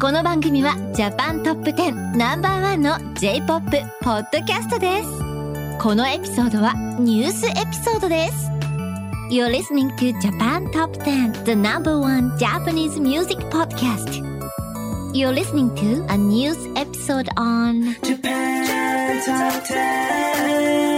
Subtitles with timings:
[0.00, 3.64] この番組はジャパントップ10ナンバーワンの J-POP
[4.00, 5.08] ポッドキャストです
[5.80, 8.48] このエピソードはニュースエピソードです
[9.28, 14.22] You're listening to Japan Top 10 the number one Japanese music podcast
[15.14, 20.97] You're listening to a news episode on Japan Top 10.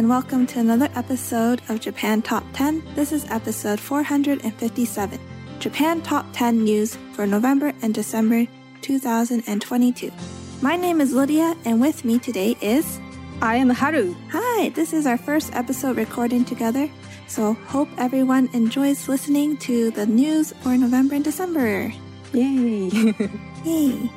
[0.00, 2.94] And welcome to another episode of Japan Top 10.
[2.94, 5.20] This is episode 457
[5.58, 8.46] Japan Top 10 News for November and December
[8.80, 10.10] 2022.
[10.62, 12.98] My name is Lydia, and with me today is.
[13.42, 14.16] I am Haru.
[14.30, 16.88] Hi, this is our first episode recording together,
[17.26, 21.92] so hope everyone enjoys listening to the news for November and December.
[22.32, 22.88] Yay.
[23.66, 24.10] Yay!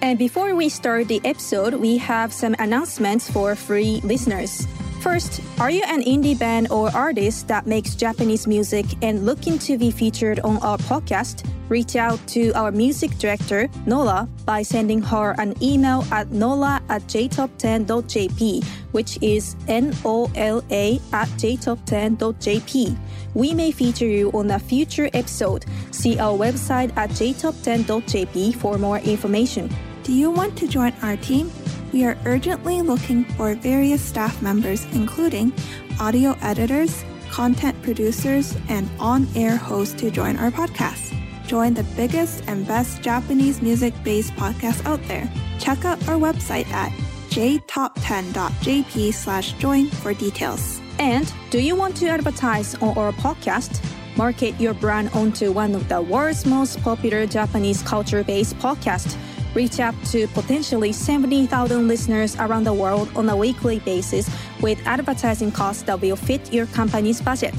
[0.00, 4.64] and before we start the episode, we have some announcements for free listeners.
[5.00, 9.78] First, are you an indie band or artist that makes Japanese music and looking to
[9.78, 11.48] be featured on our podcast?
[11.68, 17.02] Reach out to our music director, Nola, by sending her an email at nola at
[17.02, 22.98] jtop10.jp, which is N-O-L-A at jtop10.jp.
[23.34, 25.64] We may feature you on a future episode.
[25.92, 29.70] See our website at jtop10.jp for more information.
[30.02, 31.52] Do you want to join our team?
[31.92, 35.52] We are urgently looking for various staff members, including
[36.00, 41.14] audio editors, content producers, and on air hosts to join our podcast.
[41.46, 45.30] Join the biggest and best Japanese music based podcast out there.
[45.58, 46.92] Check out our website at
[47.30, 50.80] jtop10.jp slash join for details.
[50.98, 53.82] And do you want to advertise on our podcast?
[54.16, 59.16] Market your brand onto one of the world's most popular Japanese culture based podcasts.
[59.54, 64.28] Reach up to potentially 70,000 listeners around the world on a weekly basis
[64.60, 67.54] with advertising costs that will fit your company's budget.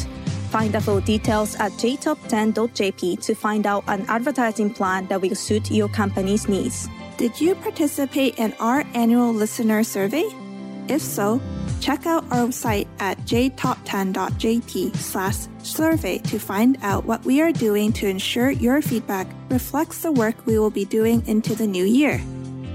[0.50, 5.70] Find the full details at jtop10.jp to find out an advertising plan that will suit
[5.70, 6.88] your company's needs.
[7.18, 10.26] Did you participate in our annual listener survey?
[10.88, 11.40] If so,
[11.80, 17.92] check out our site at jtop10.jp slash survey to find out what we are doing
[17.94, 22.22] to ensure your feedback reflects the work we will be doing into the new year.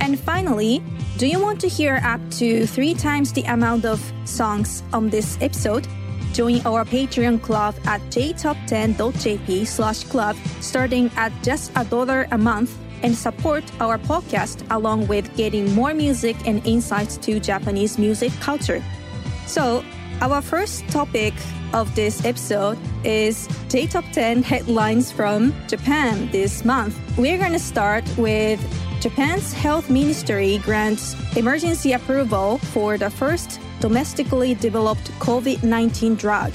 [0.00, 0.82] And finally,
[1.16, 5.38] do you want to hear up to three times the amount of songs on this
[5.40, 5.86] episode?
[6.32, 12.76] Join our Patreon club at jtop10.jp slash club starting at just a dollar a month
[13.04, 18.82] and support our podcast along with getting more music and insights to Japanese music culture.
[19.46, 19.84] So,
[20.22, 21.34] our first topic
[21.74, 26.98] of this episode is J Top 10 headlines from Japan this month.
[27.18, 28.60] We're going to start with
[29.02, 36.52] Japan's health ministry grants emergency approval for the first domestically developed COVID 19 drug.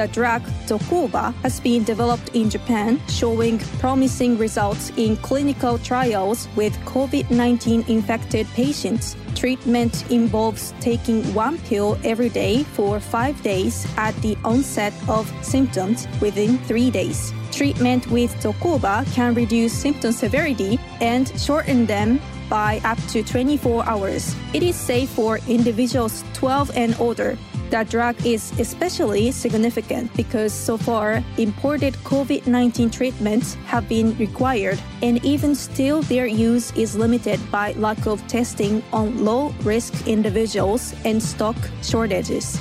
[0.00, 6.72] The drug Xocova has been developed in Japan, showing promising results in clinical trials with
[6.86, 9.14] COVID 19 infected patients.
[9.34, 16.08] Treatment involves taking one pill every day for five days at the onset of symptoms
[16.22, 17.34] within three days.
[17.52, 24.34] Treatment with Xocova can reduce symptom severity and shorten them by up to 24 hours.
[24.54, 27.36] It is safe for individuals 12 and older.
[27.70, 34.82] The drug is especially significant because so far imported COVID 19 treatments have been required,
[35.02, 40.94] and even still, their use is limited by lack of testing on low risk individuals
[41.04, 42.58] and stock shortages.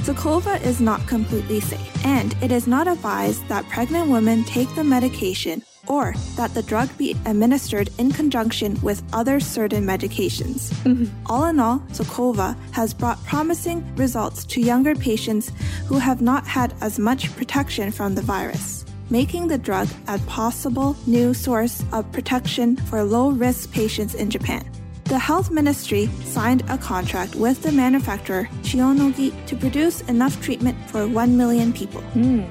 [0.00, 4.82] Xocova is not completely safe, and it is not advised that pregnant women take the
[4.82, 10.70] medication or that the drug be administered in conjunction with other certain medications.
[10.84, 11.04] Mm-hmm.
[11.26, 15.52] All in all, Xocova has brought promising results to younger patients
[15.86, 18.86] who have not had as much protection from the virus.
[19.10, 24.64] Making the drug a possible new source of protection for low risk patients in Japan.
[25.10, 31.08] The health ministry signed a contract with the manufacturer Shionogi to produce enough treatment for
[31.08, 32.00] 1 million people.
[32.14, 32.42] Hmm.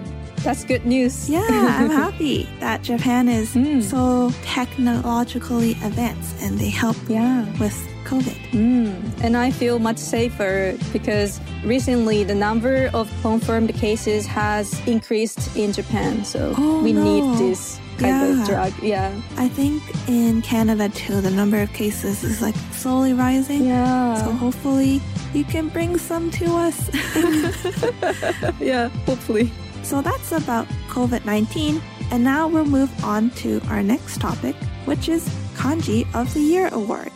[0.44, 1.30] That's good news.
[1.30, 3.80] Yeah, I'm happy that Japan is hmm.
[3.80, 7.46] so technologically advanced and they help Yeah.
[7.62, 8.36] with COVID.
[8.52, 9.24] Hmm.
[9.24, 15.72] And I feel much safer because recently the number of confirmed cases has increased in
[15.72, 16.26] Japan.
[16.26, 17.04] So Oh, we no.
[17.08, 18.42] need this Yeah.
[18.42, 18.74] of drug.
[18.82, 19.14] Yeah.
[19.38, 23.66] I think in Canada too, the number of cases is like slowly rising.
[23.66, 24.16] Yeah.
[24.24, 25.02] So hopefully
[25.34, 26.90] you can bring some to us.
[28.60, 29.52] yeah, hopefully.
[29.84, 31.82] so that's about COVID 19.
[32.12, 34.56] And now we'll move on to our next topic,
[34.86, 37.12] which is Kanji of the Year Award.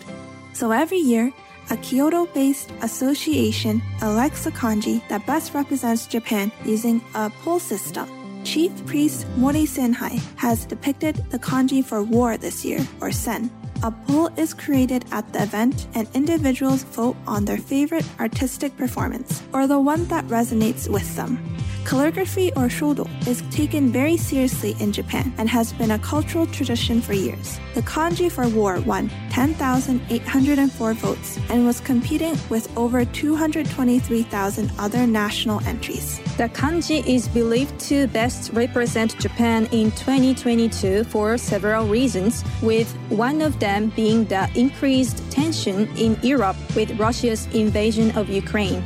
[0.53, 1.33] So every year,
[1.71, 8.07] a Kyoto based association elects a kanji that best represents Japan using a poll system.
[8.43, 13.49] Chief Priest Mori Seihan has depicted the kanji for war this year, or sen.
[13.83, 19.41] A poll is created at the event and individuals vote on their favorite artistic performance,
[19.53, 21.39] or the one that resonates with them.
[21.85, 27.01] Calligraphy or shodo is taken very seriously in Japan and has been a cultural tradition
[27.01, 27.59] for years.
[27.75, 35.59] The kanji for war won 10,804 votes and was competing with over 223,000 other national
[35.67, 36.19] entries.
[36.37, 43.41] The kanji is believed to best represent Japan in 2022 for several reasons, with one
[43.41, 48.83] of them being the increased tension in Europe with Russia's invasion of Ukraine.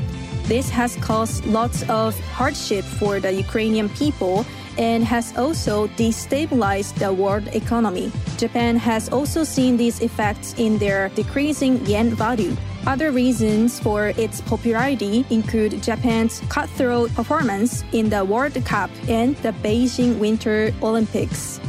[0.47, 4.45] This has caused lots of hardship for the Ukrainian people
[4.77, 8.13] and has also destabilized the world economy.
[8.37, 12.55] Japan has also seen these effects in their decreasing yen value.
[12.85, 19.51] Other reasons for its popularity include Japan's cutthroat performance in the World Cup and the
[19.51, 21.59] Beijing Winter Olympics.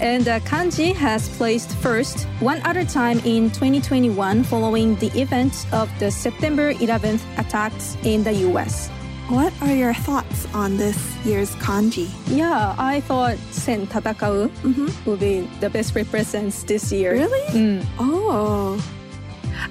[0.00, 5.90] And the kanji has placed first one other time in 2021 following the events of
[5.98, 8.88] the September 11th attacks in the US.
[9.28, 12.08] What are your thoughts on this year's kanji?
[12.28, 14.88] Yeah, I thought Sen Tatakau mm-hmm.
[15.04, 17.12] would be the best represents this year.
[17.12, 17.46] Really?
[17.52, 17.84] Mm.
[17.98, 18.82] Oh.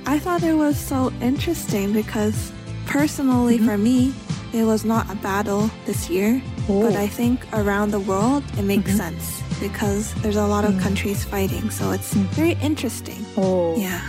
[0.05, 2.51] I thought it was so interesting because
[2.85, 3.67] personally mm-hmm.
[3.67, 4.13] for me,
[4.53, 6.41] it was not a battle this year.
[6.67, 7.01] But Oh.
[7.01, 9.17] I think around the world it makes mm-hmm.
[9.17, 10.79] sense because there's a lot of hmm.
[10.79, 11.69] countries fighting.
[11.69, 12.23] So it's hmm.
[12.35, 13.25] very interesting.
[13.35, 13.77] Oh.
[13.77, 14.01] Yeah.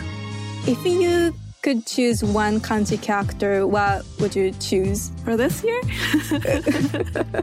[0.67, 5.11] If you could choose one kanji character, what would you choose?
[5.25, 5.81] For this year?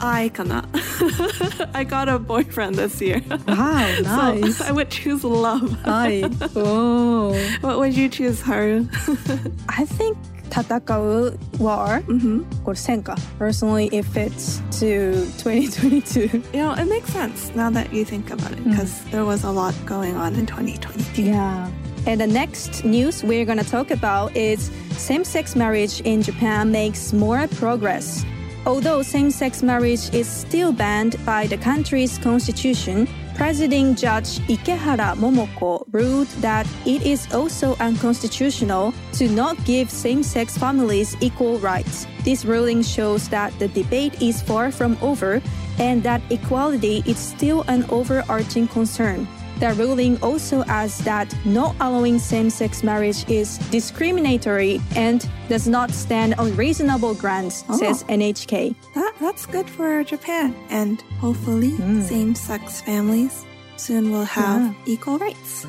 [0.00, 0.68] I cannot.
[1.74, 3.22] I got a boyfriend this year.
[3.46, 4.02] Wow,
[4.50, 5.70] So I would choose love.
[5.84, 6.22] Hi.
[6.56, 7.34] Oh.
[7.60, 8.88] What would you choose, Haru?
[9.68, 10.16] I think
[10.50, 12.42] Tatakau war mm-hmm.
[12.66, 16.42] or Senka personally it fits to 2022.
[16.52, 19.50] You know, it makes sense now that you think about it because there was a
[19.50, 21.22] lot going on in 2022.
[21.22, 21.70] Yeah.
[22.06, 26.72] And the next news we're going to talk about is same sex marriage in Japan
[26.72, 28.24] makes more progress.
[28.66, 33.08] Although same sex marriage is still banned by the country's constitution,
[33.40, 40.58] President Judge Ikehara Momoko ruled that it is also unconstitutional to not give same sex
[40.58, 42.06] families equal rights.
[42.22, 45.40] This ruling shows that the debate is far from over
[45.78, 49.26] and that equality is still an overarching concern.
[49.60, 55.90] The ruling also adds that not allowing same sex marriage is discriminatory and does not
[55.90, 57.76] stand on reasonable grounds, Oh.
[57.76, 58.74] says NHK.
[58.94, 60.54] That, that's good for Japan.
[60.70, 62.00] And hopefully, hmm.
[62.00, 63.44] same sex families
[63.76, 65.66] soon will have equal rights.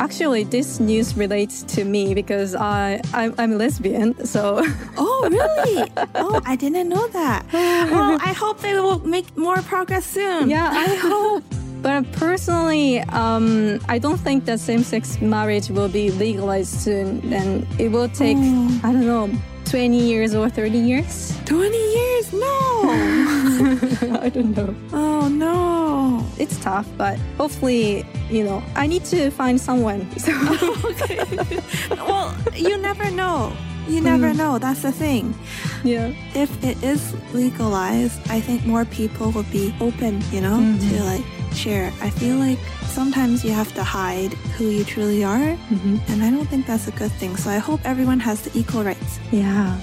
[0.00, 4.62] Actually, this news relates to me because I, I'm, I'm lesbian, so
[4.96, 5.90] Oh, really?
[6.14, 7.46] oh, I didn't know that.
[7.52, 10.50] Well, I hope they will make more progress soon.
[10.50, 11.44] yeah, I hope.
[11.82, 17.90] But personally, um, I don't think that same-sex marriage will be legalized soon, and it
[17.92, 18.80] will take Oh.
[18.82, 19.30] I don't know,
[19.66, 21.32] 20 years or 30 years.
[21.44, 22.32] 20 years?
[22.32, 22.48] No.
[24.20, 24.74] I don't know.
[24.92, 26.24] oh, no.
[26.38, 30.06] It's tough, but hopefully, you know, I need to find someone.
[30.18, 30.32] So
[30.90, 31.24] okay.
[31.96, 33.52] well, you never know.
[33.88, 34.58] You never know.
[34.58, 35.34] That's the thing.
[35.84, 36.12] yeah.
[36.34, 41.04] If it is legalized, I think more people will be open, you know, to mm-hmm.
[41.04, 41.92] like share.
[42.00, 45.96] I feel like sometimes you have to hide who you truly are, mm-hmm.
[46.08, 47.36] and I don't think that's a good thing.
[47.36, 49.18] So I hope everyone has the equal rights.
[49.32, 49.78] Yeah.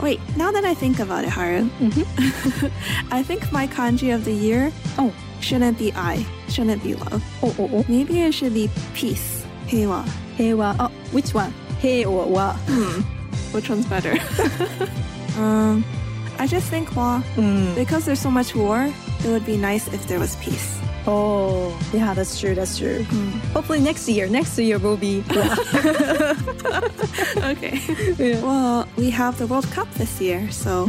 [0.00, 2.66] Wait, now that I think about it, Haru, mm-hmm.
[3.14, 5.12] I think my kanji of the year Oh.
[5.40, 7.22] shouldn't be I, shouldn't be love.
[7.42, 7.84] Oh, oh, oh.
[7.88, 10.02] Maybe it should be peace, heiwa.
[10.38, 10.74] Heiwa.
[10.80, 11.52] Oh, which one?
[11.80, 12.54] Hei or wa?
[12.66, 13.02] Hmm.
[13.52, 14.12] Which one's better?
[15.38, 15.84] um,
[16.38, 17.74] I just think wa, Mm.
[17.74, 18.90] because there's so much war,
[19.24, 20.78] it would be nice if there was peace.
[21.06, 22.54] Oh, yeah, that's true.
[22.54, 23.04] That's true.
[23.52, 24.28] Hopefully next year.
[24.28, 25.24] Next year will be.
[27.50, 27.80] okay.
[28.18, 28.40] Yeah.
[28.40, 30.88] Well, we have the World Cup this year, so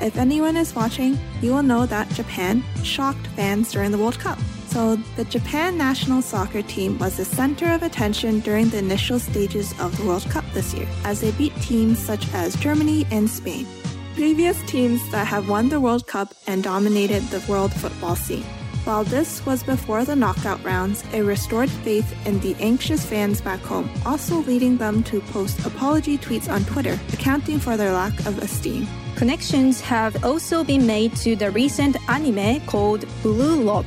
[0.00, 4.38] if anyone is watching, you will know that Japan shocked fans during the World Cup.
[4.78, 9.74] So, the Japan national soccer team was the center of attention during the initial stages
[9.80, 13.66] of the World Cup this year, as they beat teams such as Germany and Spain,
[14.14, 18.44] previous teams that have won the World Cup and dominated the world football scene.
[18.84, 23.58] While this was before the knockout rounds, it restored faith in the anxious fans back
[23.62, 28.38] home, also leading them to post apology tweets on Twitter, accounting for their lack of
[28.38, 28.86] esteem.
[29.16, 33.86] Connections have also been made to the recent anime called Blue Lock,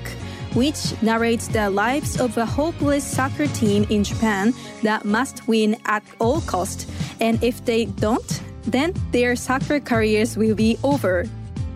[0.54, 4.54] which narrates the lives of a hopeless soccer team in Japan
[4.84, 6.90] that must win at all cost.
[7.20, 11.26] And if they don't, then their soccer careers will be over.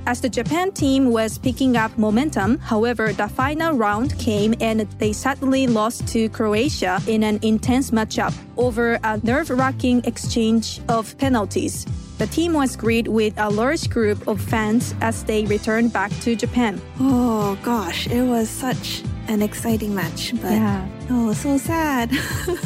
[0.07, 5.13] As the Japan team was picking up momentum, however, the final round came and they
[5.13, 11.87] sadly lost to Croatia in an intense matchup over a nerve wracking exchange of penalties.
[12.17, 16.35] The team was greeted with a large group of fans as they returned back to
[16.35, 16.81] Japan.
[16.99, 20.87] Oh gosh, it was such an exciting match, but Yeah.
[21.09, 22.11] oh, so sad.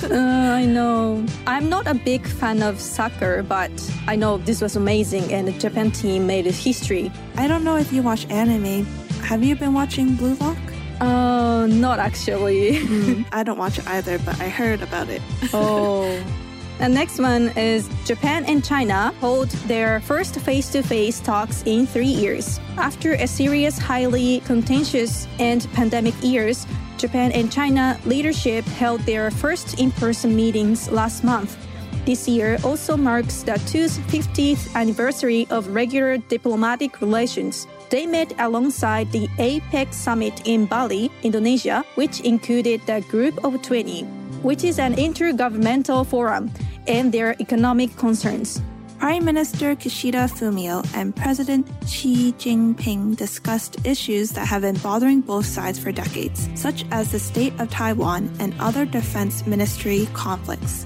[0.09, 1.23] Uh, I know.
[1.47, 3.71] I'm not a big fan of soccer, but
[4.07, 7.11] I know this was amazing and the Japan team made history.
[7.37, 8.85] I don't know if you watch anime.
[9.29, 10.57] Have you been watching Blue Lock?
[10.99, 12.81] Uh, not actually.
[13.31, 15.21] I don't watch it either, but I heard about it.
[15.53, 16.05] oh.
[16.79, 21.86] The next one is Japan and China hold their first face to face talks in
[21.86, 22.57] three years.
[22.77, 26.65] After a serious, highly contentious, and pandemic years,
[26.98, 31.57] Japan and China leadership held their first in person meetings last month.
[32.05, 37.67] This year also marks the 250th anniversary of regular diplomatic relations.
[37.89, 44.03] They met alongside the APEC summit in Bali, Indonesia, which included the Group of 20,
[44.43, 46.50] which is an intergovernmental forum,
[46.89, 48.62] and their economic concerns.
[48.98, 55.46] Prime Minister Kishida Fumio and President Xi Jinping discussed issues that have been bothering both
[55.46, 60.86] sides for decades, such as the state of Taiwan and other defense ministry conflicts.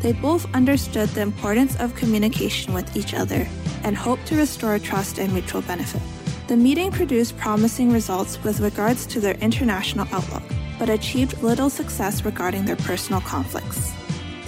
[0.00, 3.46] They both understood the importance of communication with each other
[3.84, 6.02] and hoped to restore trust and mutual benefit.
[6.48, 10.42] The meeting produced promising results with regards to their international outlook,
[10.80, 13.92] but achieved little success regarding their personal conflicts.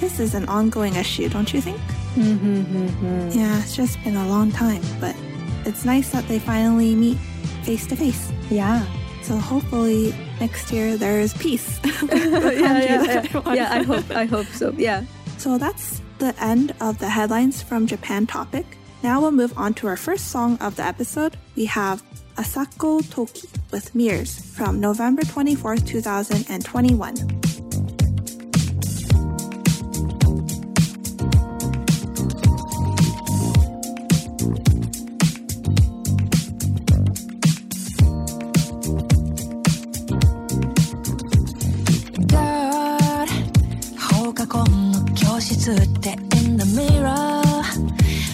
[0.00, 1.80] This is an ongoing issue, don't you think?
[2.14, 3.38] Mm-hmm, mm-hmm.
[3.38, 5.14] Yeah, it's just been a long time, but
[5.64, 7.18] it's nice that they finally meet
[7.62, 8.32] face to face.
[8.50, 8.86] Yeah.
[9.22, 11.80] So hopefully next year there is peace.
[12.12, 13.54] yeah, yeah, yeah.
[13.54, 14.72] yeah, I hope, I hope so.
[14.76, 15.04] Yeah.
[15.36, 18.66] So that's the end of the headlines from Japan topic.
[19.02, 21.36] Now we'll move on to our first song of the episode.
[21.56, 22.02] We have
[22.36, 27.47] Asako Toki with Mirrors from November 24th, 2021.
[45.68, 47.42] 教室って in the mirror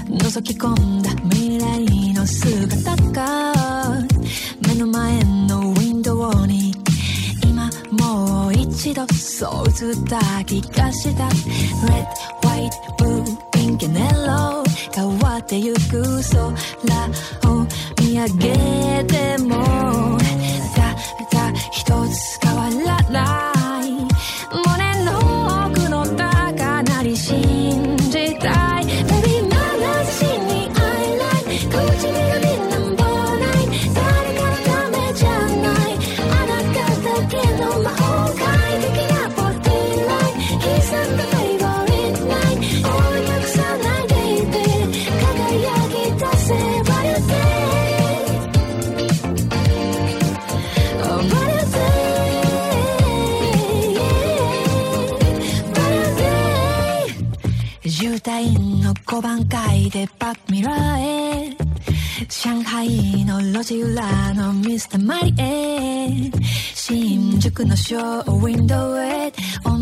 [0.09, 2.95] 覗き込んだ未来の姿。
[3.13, 3.53] が
[4.67, 6.73] 目の前のウィンドウに
[7.45, 11.29] 今もう一度そう映った気がした。
[11.87, 12.07] Red,
[12.43, 17.67] white, blue, pink and yellow 変わってゆく空を
[18.01, 20.19] 見上げても。
[20.75, 20.95] た
[21.37, 22.34] だ一つ
[63.65, 66.31] 路地裏のミスターマリへ
[66.75, 69.33] 新宿のショーウィンドウへ。
[69.65, 69.79] 同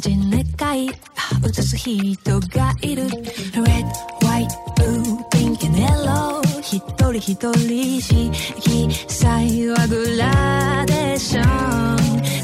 [0.00, 3.02] じ願い映す人がいる。
[3.02, 3.84] Red,
[4.22, 7.34] white, blue, pink and yellow 一人一
[7.68, 11.44] 人色彩はグラデーション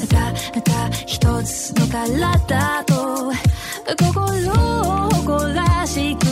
[0.08, 3.32] ただ一つの体と
[3.98, 6.25] 心を誇らしく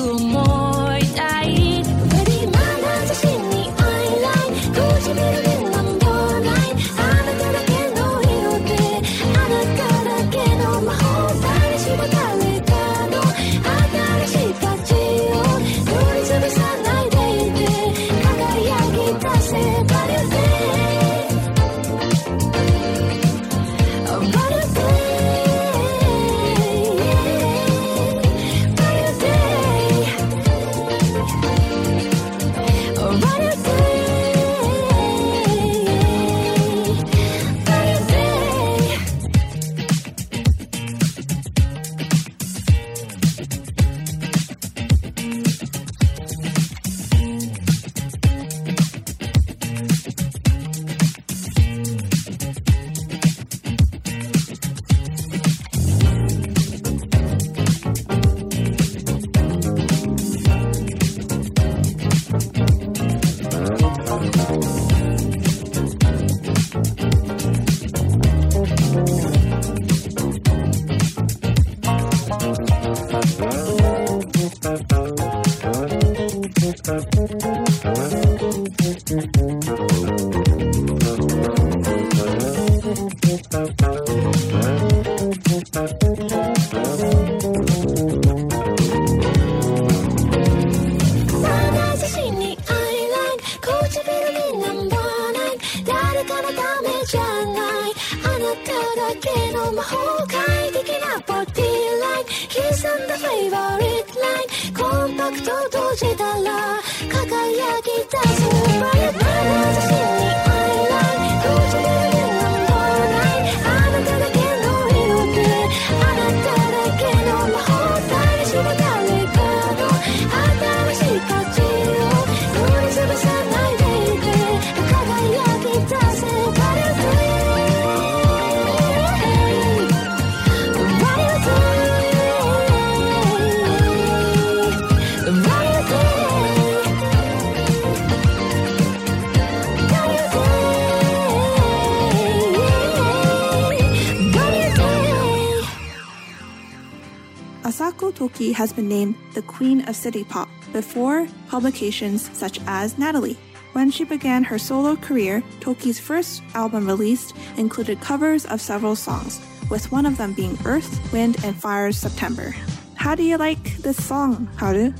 [148.14, 153.37] Toki has been named the Queen of City Pop before publications such as Natalie.
[153.73, 159.40] When she began her solo career, Toki's first album released included covers of several songs,
[159.68, 162.54] with one of them being Earth, Wind, and Fire's September.
[162.94, 164.92] How do you like this song, Haru?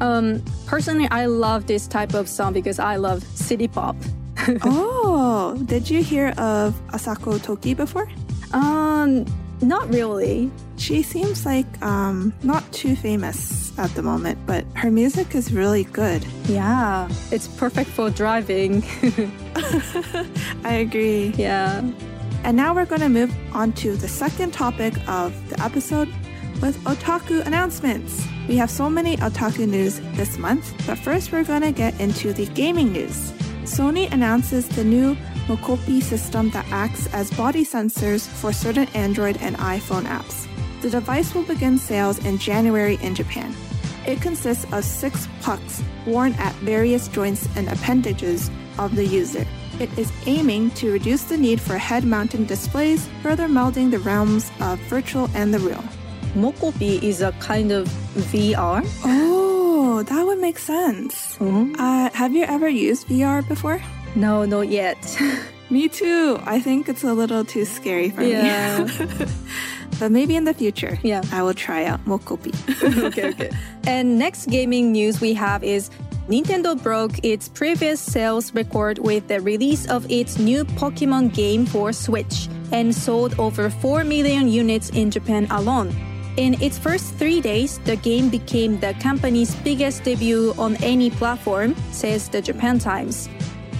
[0.00, 3.96] Um, personally, I love this type of song because I love city pop.
[4.64, 8.08] oh, did you hear of Asako Toki before?
[8.52, 9.24] Um,
[9.68, 10.50] not really.
[10.76, 15.84] She seems like um, not too famous at the moment, but her music is really
[15.84, 16.24] good.
[16.46, 18.84] Yeah, it's perfect for driving.
[20.64, 21.32] I agree.
[21.36, 21.80] yeah.
[22.44, 26.08] And now we're going to move on to the second topic of the episode
[26.60, 28.26] with otaku announcements.
[28.48, 32.34] We have so many otaku news this month, but first we're going to get into
[32.34, 33.32] the gaming news.
[33.64, 35.16] Sony announces the new
[35.48, 40.46] mocopi system that acts as body sensors for certain Android and iPhone apps.
[40.82, 43.54] The device will begin sales in January in Japan.
[44.06, 49.46] It consists of six pucks worn at various joints and appendages of the user.
[49.80, 54.50] It is aiming to reduce the need for head mounted displays, further melding the realms
[54.60, 55.82] of virtual and the real.
[56.34, 57.86] mocopi is a kind of
[58.32, 58.82] VR.
[59.04, 61.36] Oh, that would make sense.
[61.38, 61.76] Mhm.
[61.78, 63.80] Uh, have you ever used VR before?
[64.14, 64.98] No, not yet.
[65.70, 66.38] Me too.
[66.44, 68.84] I think it's a little too scary for Yeah.
[68.84, 69.26] me.
[69.98, 71.22] but maybe in the future, Yeah.
[71.32, 72.52] I will try out mocopi.
[73.08, 73.50] okay, okay.
[73.86, 75.90] And next gaming news we have is
[76.28, 81.92] Nintendo broke its previous sales record with the release of its new Pokemon game for
[81.92, 85.94] Switch and sold over 4 million units in Japan alone.
[86.36, 91.74] In its first three days, the game became the company's biggest debut on any platform,
[91.92, 93.28] says the Japan Times.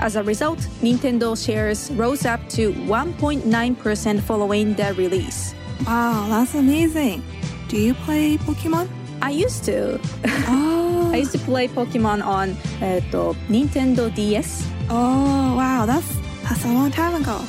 [0.04, 5.54] As a result, Nintendo shares rose up to 1.9% following the release.
[5.86, 7.24] Wow, that's amazing.
[7.68, 8.90] Do you play Pokemon?
[9.22, 9.98] I used to.
[10.46, 11.10] Oh.
[11.14, 13.00] I used to play Pokemon on uh,
[13.48, 14.68] Nintendo DS.
[14.90, 17.40] Oh, wow, that's, that's a long time ago.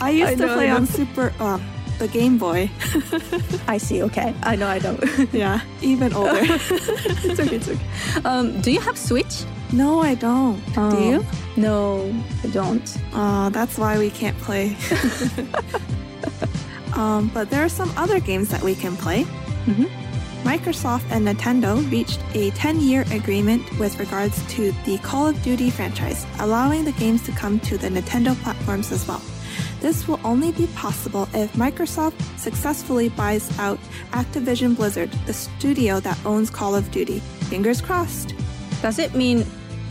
[0.00, 1.58] I used I to know, play on Super, uh,
[1.98, 2.70] the Game Boy.
[3.66, 4.32] I see, okay.
[4.44, 4.96] I know, I know.
[5.32, 6.38] yeah, even older.
[6.38, 7.84] it's okay, it's okay.
[8.24, 9.42] Um, do you have Switch?
[9.72, 10.60] No, I don't.
[10.74, 11.26] Do you?
[11.56, 12.96] No, I don't.
[13.12, 14.76] Oh, that's why we can't play.
[16.94, 19.24] um, but there are some other games that we can play.
[19.66, 19.90] Mhm.
[20.44, 25.70] Microsoft and Nintendo reached a 10 year agreement with regards to the Call of Duty
[25.70, 29.20] franchise, allowing the games to come to the Nintendo platforms as well.
[29.80, 33.78] This will only be possible if Microsoft successfully buys out
[34.12, 37.18] Activision Blizzard, the studio that owns Call of Duty.
[37.50, 38.32] Fingers crossed.
[38.86, 39.44] Does it mean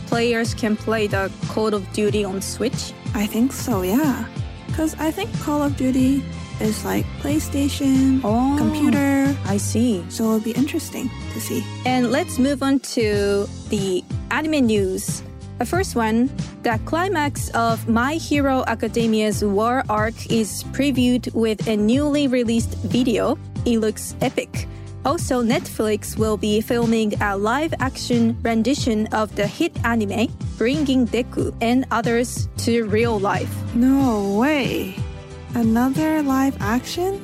[0.06, 2.94] players can play the Call of Duty on Switch?
[3.12, 4.24] I think so, yeah.
[4.68, 6.24] Because I think Call of Duty
[6.62, 8.56] is like PlayStation, Oh.
[8.56, 10.02] computer, I see.
[10.08, 11.62] so it'll be interesting to see.
[11.84, 15.22] And let's move on to the anime news.
[15.58, 16.30] The first one,
[16.62, 23.36] the climax of My Hero Academia's War arc is previewed with a newly released video.
[23.66, 24.66] It looks epic.
[25.06, 30.26] Also, Netflix will be filming a live action rendition of the hit anime,
[30.58, 33.54] bringing Deku and others to real life.
[33.76, 34.96] No way.
[35.54, 37.22] Another live action?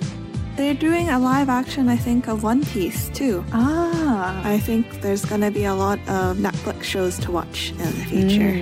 [0.57, 3.45] They're doing a live action, I think, of One Piece too.
[3.53, 4.41] Ah.
[4.45, 8.53] I think there's gonna be a lot of Netflix shows to watch in the future.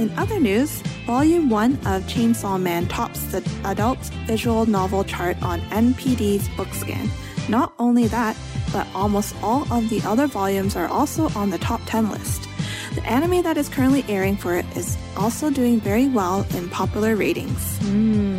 [0.00, 3.98] In other news, Volume 1 of Chainsaw Man tops the adult
[4.30, 7.10] visual novel chart on NPD's Bookscan.
[7.48, 8.36] Not only that,
[8.72, 12.48] but almost all of the other volumes are also on the top 10 list.
[12.94, 17.16] The anime that is currently airing for it is also doing very well in popular
[17.16, 17.78] ratings.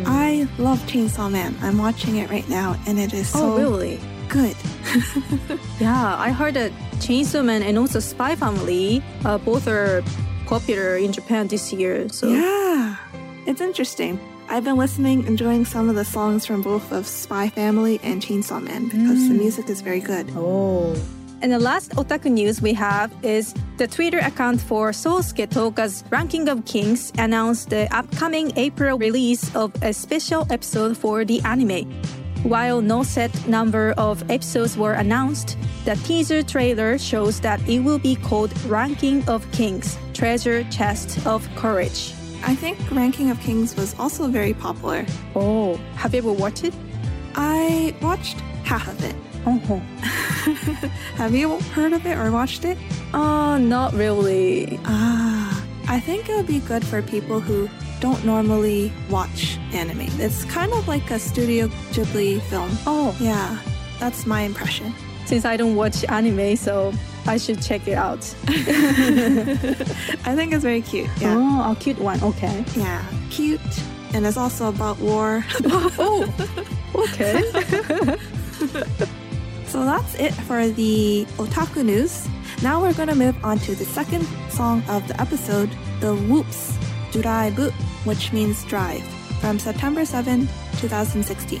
[0.06, 1.56] I love Chainsaw Man.
[1.60, 4.00] I'm watching it right now and it is so oh, really?
[4.28, 4.56] good.
[5.80, 6.70] Yeah, I heard that
[7.02, 10.02] Chainsaw Man and also Spy Family uh, both are
[10.46, 12.08] popular in Japan this year.
[12.08, 12.96] So Yeah,
[13.46, 14.20] it's interesting.
[14.54, 18.62] I've been listening, enjoying some of the songs from both of Spy Family and Chainsaw
[18.62, 19.40] Man because the mm.
[19.40, 20.30] music is very good.
[20.36, 20.94] Oh.
[21.42, 26.48] And the last otaku news we have is the Twitter account for Sousuke Toka's Ranking
[26.48, 31.90] of Kings announced the upcoming April release of a special episode for the anime.
[32.44, 37.98] While no set number of episodes were announced, the teaser trailer shows that it will
[37.98, 42.14] be called Ranking of Kings Treasure Chest of Courage.
[42.46, 45.06] I think Ranking of Kings was also very popular.
[45.34, 46.74] Oh, have you ever watched it?
[47.34, 49.14] I watched half of it.
[49.46, 49.58] Oh,
[51.16, 52.78] Have you heard of it or watched it?
[53.12, 54.78] uh, not really.
[54.84, 57.68] Ah, I think it would be good for people who
[58.00, 60.00] don't normally watch anime.
[60.20, 62.70] It's kind of like a Studio Ghibli film.
[62.86, 63.58] Oh, Yeah,
[63.98, 64.94] that's my impression.
[65.26, 66.92] since I don't watch anime, so
[67.26, 68.22] I should check it out.
[68.48, 71.08] I think it's very cute.
[71.18, 71.36] Yeah.
[71.36, 72.22] Oh, a cute one.
[72.22, 72.64] Okay.
[72.76, 73.60] Yeah, cute.
[74.12, 75.44] And it's also about war.
[75.64, 76.32] oh,
[76.94, 77.42] okay.
[79.66, 82.28] so that's it for the otaku news.
[82.62, 86.76] Now we're going to move on to the second song of the episode, the Whoops,
[87.10, 87.72] Duraibu,
[88.04, 89.02] which means drive,
[89.40, 91.60] from September 7, 2016.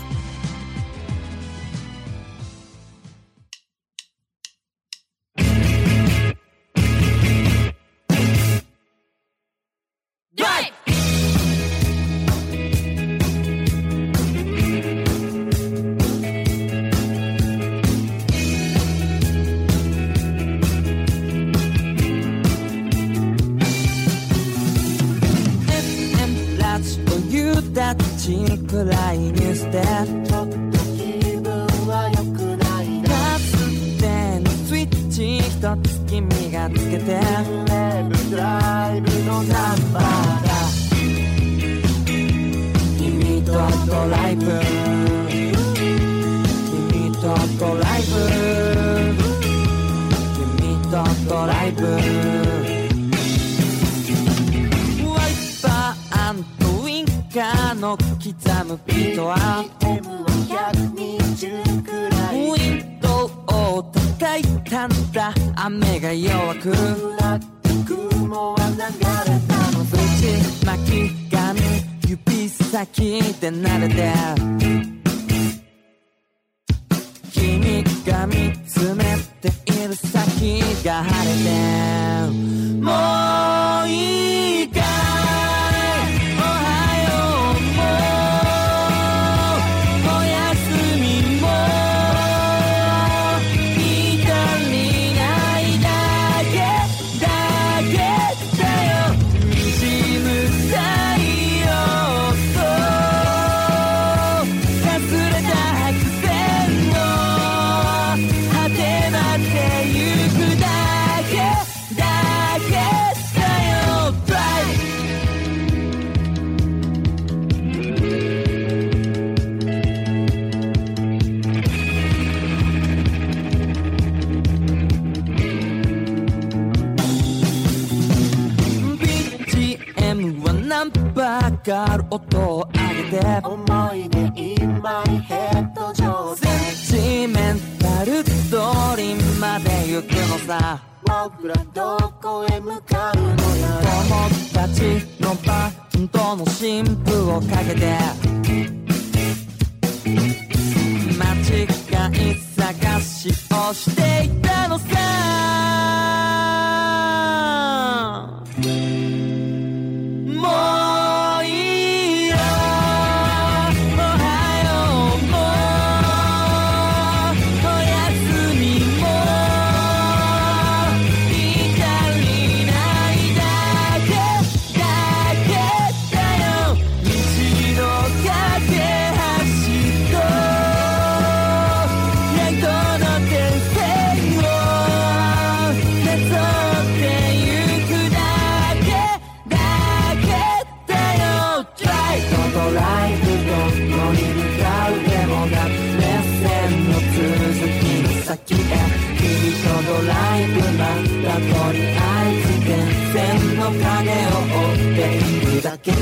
[201.34, 201.40] と
[201.72, 202.78] りあえず電
[203.12, 205.96] 線の影を追っていくだけで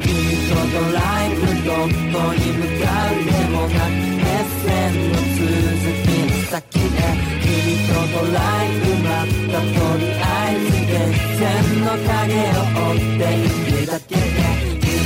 [0.00, 0.08] 君
[0.48, 4.24] とドライブどこに向かうでもなく目
[4.64, 4.68] 線
[5.08, 5.44] の続
[6.02, 6.88] きの先へ
[7.42, 7.48] 君
[7.88, 10.98] とドライブまたとりあえず電
[11.38, 11.44] 線
[11.84, 14.20] の影を追っているだけで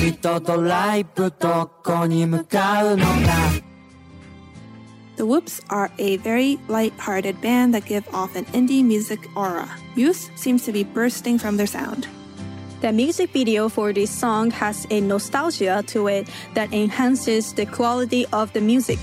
[0.00, 3.73] 君とドライブどこに向かうのか
[5.16, 9.70] The Whoops are a very light-hearted band that give off an indie music aura.
[9.94, 12.08] Youth seems to be bursting from their sound.
[12.80, 18.26] The music video for this song has a nostalgia to it that enhances the quality
[18.32, 18.98] of the music.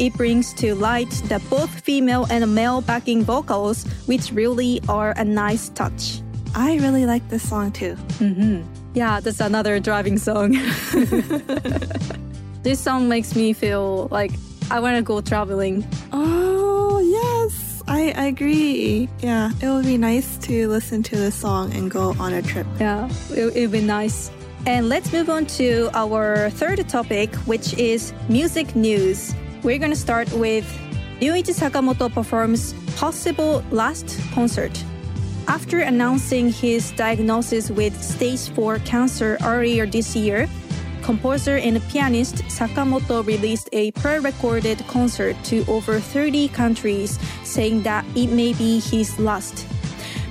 [0.00, 5.24] It brings to light the both female and male backing vocals, which really are a
[5.24, 6.20] nice touch.
[6.56, 7.94] I really like this song too.
[8.18, 8.62] Mm-hmm.
[8.94, 10.52] Yeah, that's another driving song.
[12.62, 14.32] this song makes me feel like
[14.70, 15.86] I want to go traveling.
[16.12, 17.82] Oh, yes.
[17.86, 19.08] I, I agree.
[19.20, 22.66] Yeah, it would be nice to listen to this song and go on a trip.
[22.80, 24.30] Yeah, it would be nice.
[24.66, 29.34] And let's move on to our third topic, which is music news.
[29.62, 30.64] We're going to start with
[31.20, 34.82] Ryuichi Sakamoto performs possible last concert.
[35.46, 40.48] After announcing his diagnosis with stage 4 cancer earlier this year,
[41.04, 48.28] composer and pianist Sakamoto released a pre-recorded concert to over 30 countries, saying that it
[48.28, 49.66] may be his last.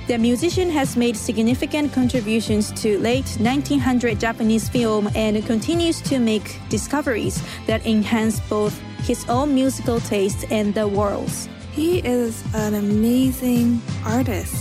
[0.08, 6.60] The musician has made significant contributions to late 1900 Japanese film and continues to make
[6.68, 11.48] discoveries that enhance both his own musical taste and the world's.
[11.72, 14.54] He is an amazing artist.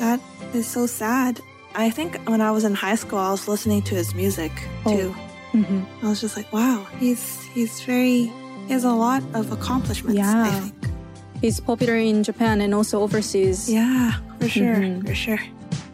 [0.00, 0.20] That
[0.52, 1.40] is so sad.
[1.74, 4.52] I think when I was in high school, I was listening to his music
[4.84, 4.96] oh.
[4.96, 5.31] too.
[5.54, 8.32] I was just like, wow, he's he's very
[8.66, 10.18] he has a lot of accomplishments.
[10.18, 10.60] I Yeah.
[10.60, 10.74] think.
[11.40, 13.68] He's popular in Japan and also overseas.
[13.68, 15.40] Yeah, for sure, for sure.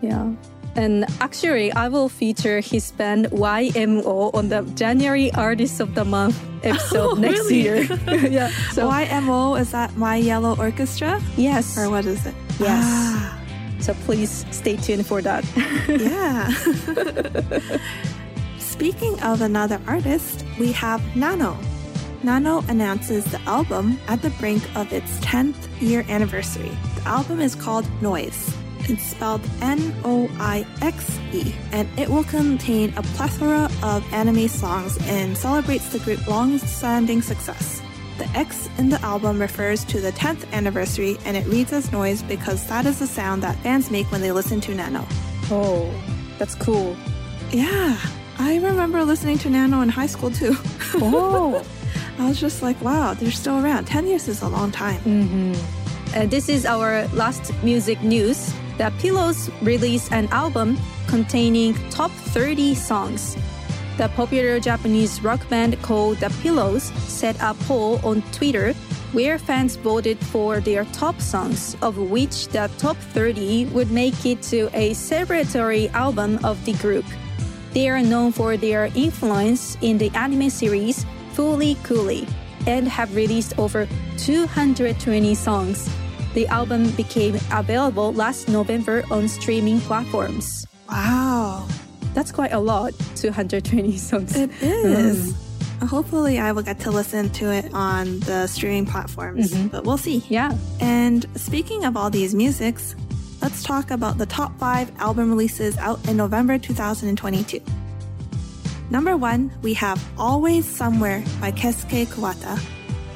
[0.03, 0.33] Yeah.
[0.77, 6.38] And actually, I will feature his band YMO on the January Artist of the Month
[6.62, 7.62] episode Oh, next really?
[7.62, 7.77] year.
[8.31, 8.51] yeah.
[8.77, 11.77] So YMO is that My Yellow Orchestra yes.
[11.77, 12.35] or what is it?
[12.61, 12.85] Yes.
[12.85, 13.40] Ah,
[13.81, 15.42] So please stay tuned for that.
[15.88, 16.47] yeah.
[18.78, 21.58] Speaking of another artist, we have Nano.
[22.22, 26.70] Nano announces the album at the brink of its 10th year anniversary.
[26.94, 28.54] The album is called Noise.
[28.82, 34.46] It's spelled N O I X E, and it will contain a plethora of anime
[34.46, 37.82] songs and celebrates the group's long standing success.
[38.18, 42.22] The X in the album refers to the 10th anniversary, and it reads as noise
[42.22, 45.04] because that is the sound that fans make when they listen to Nano.
[45.50, 45.92] Oh,
[46.38, 46.96] that's cool.
[47.50, 47.98] Yeah,
[48.38, 50.57] I remember listening to Nano in high school too.
[51.01, 51.64] Oh.
[52.18, 53.85] I was just like, wow, they're still around.
[53.87, 55.01] 10 years is a long time.
[56.16, 58.53] Uh, this is our last music news.
[58.79, 63.37] The Pillows released an album containing top 30 songs.
[63.98, 68.72] The popular Japanese rock band called The Pillows set a poll on Twitter
[69.12, 74.42] where fans voted for their top songs, of which the top 30 would make it
[74.42, 77.05] to a celebratory album of the group.
[77.74, 81.04] They are known for their influence in the anime series
[81.35, 82.26] Fooly Cooly
[82.66, 83.87] and have released over
[84.18, 85.88] 220 songs.
[86.35, 90.66] The album became available last November on streaming platforms.
[90.88, 91.66] Wow,
[92.14, 94.37] That's quite a lot, 220 songs.
[94.37, 95.33] it is.
[95.81, 99.96] Uh, Hopefully, I will get to listen to it on the streaming platforms, but we'll
[99.98, 100.24] see.
[100.28, 100.57] yeah.
[100.81, 102.96] And speaking of all these musics,
[103.40, 107.61] let's talk about the top five album releases out in November 2022.
[108.90, 112.59] Number one, we have Always Somewhere by Keisuke Kuwata,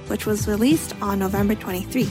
[0.08, 2.08] which was released on November 23.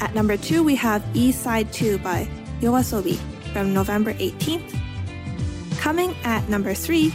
[0.00, 2.28] At number two, we have East Side 2 by
[2.60, 3.16] Yoasobi
[3.52, 4.76] from November 18th.
[5.78, 7.12] Coming at number three,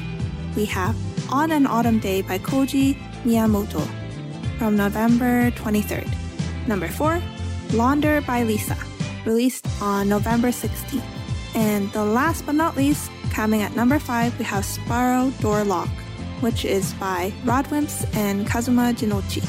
[0.56, 0.96] we have
[1.32, 3.86] On an Autumn Day by Hiroji Miyamoto
[4.58, 6.08] from November 23rd.
[6.68, 7.22] Number four,
[7.74, 8.78] LANDER by Lisa,
[9.26, 11.04] released on November 16th.
[11.56, 15.90] And the last but not least, coming at number five, we have Sparrow Door Lock,
[16.42, 19.44] which is by RADWIMPS and Kazuma Jinnouchi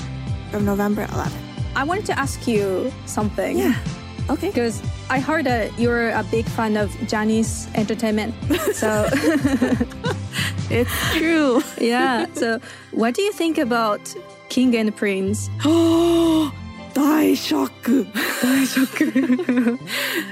[0.51, 1.33] from November 11th.
[1.75, 3.59] I wanted to ask you something.
[3.59, 3.75] Yeah.
[4.31, 4.49] Okay.
[4.49, 8.35] Because I heard that you're a big fan of Johnny's entertainment.
[8.75, 9.09] So,
[10.71, 11.63] It's true.
[11.81, 12.27] yeah.
[12.35, 12.61] So,
[12.93, 14.13] what do you think about
[14.49, 15.49] King and Prince?
[15.65, 16.53] Oh,
[16.96, 18.06] 大ショック.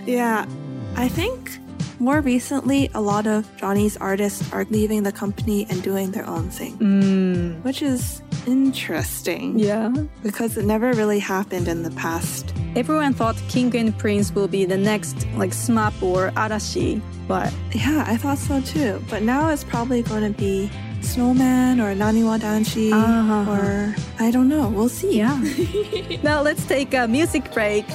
[0.05, 0.45] yeah,
[0.95, 1.59] I think
[1.99, 6.49] more recently, a lot of Johnny's artists are leaving the company and doing their own
[6.49, 9.91] thing, which is interesting Yeah.
[10.23, 12.53] because it never really happened in the past.
[12.75, 18.05] Everyone thought King and Prince will be the next like SMAP or Arashi, but Yeah,
[18.07, 19.01] I thought so too.
[19.09, 20.69] But now it's probably going to be
[21.03, 23.51] Snowman or Naniwa Danshi Uh-huh.
[23.51, 24.67] or I don't know.
[24.69, 25.17] We'll see.
[25.17, 25.37] yeah.
[26.23, 27.85] now let's take a music break.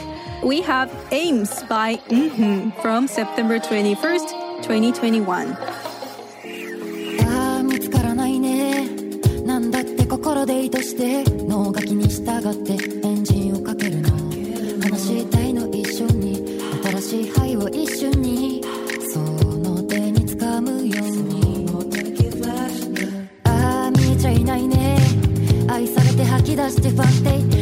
[0.42, 5.56] we have Aims by Mhm from September 21st, 2021.
[7.26, 8.88] あー見つからないね
[9.46, 12.76] なんだって心で意図して脳書きに従って
[26.81, 27.58] just what they.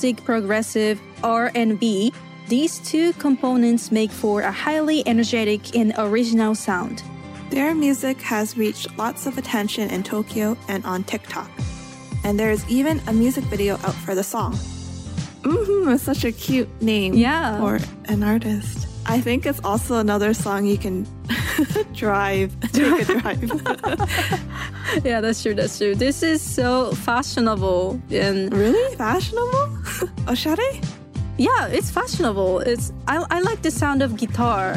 [0.00, 2.12] Call their music progressive R&B.
[2.48, 7.02] These two components make for a highly energetic and original sound.
[7.50, 11.50] Their music has reached lots of attention in Tokyo and on TikTok.
[12.24, 14.54] And there is even a music video out for the song.
[15.42, 17.58] Mm-hmm, it's such a cute name Yeah.
[17.58, 18.86] for an artist.
[19.06, 21.06] I think it's also another song you can
[21.94, 22.52] drive.
[22.72, 23.50] Take a drive.
[25.04, 25.54] Yeah, that's true.
[25.54, 25.94] That's true.
[25.94, 29.78] This is so fashionable and really fashionable?
[30.26, 30.84] Oshare?
[31.38, 32.60] yeah, it's fashionable.
[32.60, 34.76] It's I, I like the sound of guitar.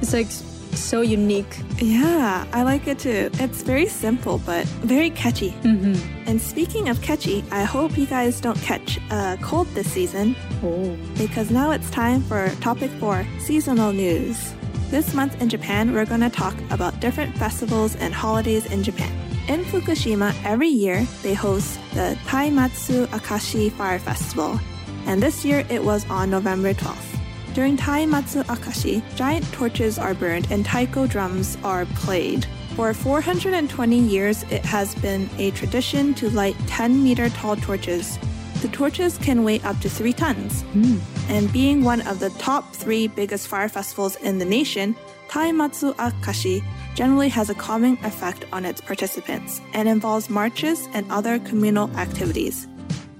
[0.00, 1.58] It's like so unique.
[1.78, 3.30] Yeah, I like it too.
[3.34, 5.50] It's very simple but very catchy.
[5.62, 6.28] Mm-hmm.
[6.28, 10.96] And speaking of catchy, I hope you guys don't catch a cold this season Oh.
[11.16, 14.54] because now it's time for topic four seasonal news.
[14.90, 19.12] This month in Japan, we're going to talk about different festivals and holidays in Japan.
[19.48, 24.60] In Fukushima, every year they host the Taimatsu Akashi Fire Festival,
[25.06, 27.18] and this year it was on November 12th.
[27.54, 32.46] During Taimatsu Akashi, giant torches are burned and taiko drums are played.
[32.76, 38.18] For 420 years, it has been a tradition to light 10 meter tall torches.
[38.60, 40.60] The torches can weigh up to 3 tons.
[40.60, 40.98] Hmm.
[41.30, 44.94] And being one of the top three biggest fire festivals in the nation,
[45.28, 46.62] Taimatsu Akashi
[46.98, 52.66] generally has a calming effect on its participants and involves marches and other communal activities.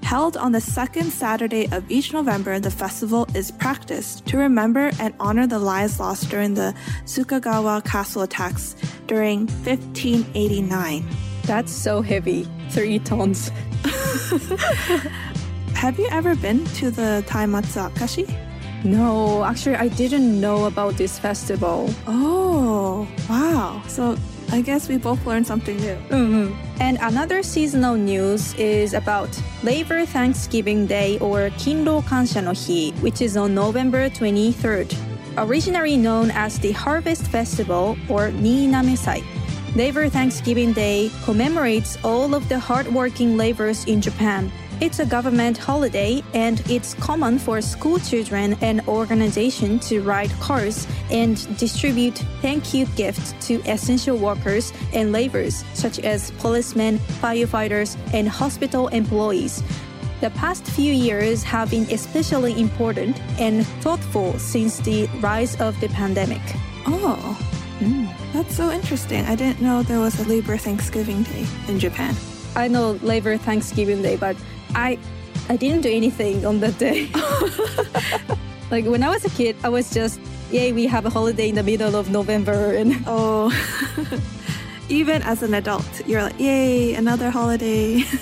[0.02, 5.14] Held on the second Saturday of each November, the festival is practiced to remember and
[5.20, 6.74] honor the lives lost during the
[7.04, 8.74] Sukagawa castle attacks
[9.06, 11.06] during 1589.
[11.44, 12.48] That's so heavy.
[12.70, 13.52] Three tons.
[15.76, 18.47] Have you ever been to the Taimatsu Akashi?
[18.84, 21.90] No, actually, I didn't know about this festival.
[22.06, 23.82] Oh, wow.
[23.88, 24.16] So
[24.50, 25.96] I guess we both learned something new.
[26.08, 26.54] Mm-hmm.
[26.80, 29.28] And another seasonal news is about
[29.62, 34.96] Labor Thanksgiving Day or Kinro Kansha no Hi, which is on November 23rd.
[35.36, 39.22] Originally known as the Harvest Festival or Niinamesai.
[39.76, 44.50] Labor Thanksgiving Day commemorates all of the hardworking laborers in Japan.
[44.80, 50.86] It's a government holiday and it's common for school children and organizations to ride cars
[51.10, 58.28] and distribute thank you gifts to essential workers and laborers such as policemen, firefighters, and
[58.28, 59.64] hospital employees.
[60.20, 65.88] The past few years have been especially important and thoughtful since the rise of the
[65.88, 66.42] pandemic.
[66.86, 67.36] Oh,
[67.80, 69.24] hmm, that's so interesting.
[69.24, 72.14] I didn't know there was a Labor Thanksgiving Day in Japan.
[72.54, 74.36] I know Labor Thanksgiving Day, but
[74.74, 74.98] I
[75.48, 77.08] I didn't do anything on that day.
[78.70, 81.54] like when I was a kid, I was just yay, we have a holiday in
[81.54, 83.50] the middle of November and Oh,
[84.88, 88.02] even as an adult, you're like, yay, another holiday.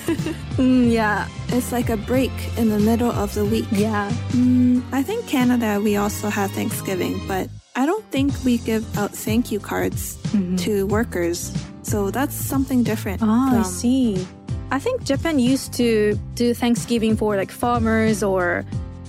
[0.57, 3.67] Mm, yeah, it's like a break in the middle of the week.
[3.71, 4.09] yeah.
[4.33, 9.11] Mm, I think Canada, we also have Thanksgiving, but I don't think we give out
[9.13, 10.17] thank you cards
[10.65, 11.53] to workers.
[11.83, 13.21] So that's something different.
[13.21, 14.25] Oh, I see.
[14.69, 18.65] I think Japan used to do Thanksgiving for like farmers or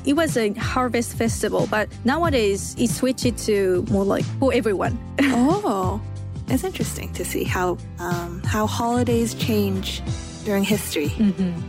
[0.06, 4.98] it was a harvest festival, but nowadays it switched to more like for everyone.
[5.60, 6.00] Oh,
[6.48, 10.02] it's interesting to see how um, how holidays change
[10.44, 11.12] during history.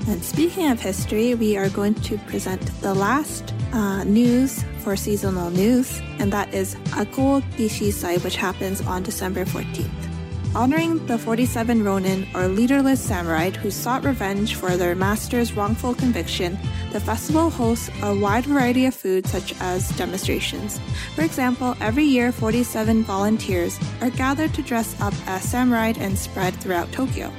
[0.08, 5.50] And speaking of history, we are going to present the last uh, news for seasonal
[5.50, 10.09] news, and that is Ako Gishisai, which happens on December 14th.
[10.56, 16.58] Honoring the 47 Ronin, or leaderless samurai who sought revenge for their master's wrongful conviction,
[16.91, 20.80] the festival hosts a wide variety of food such as demonstrations.
[21.14, 26.56] For example, every year 47 volunteers are gathered to dress up as samurai and spread
[26.56, 27.32] throughout Tokyo.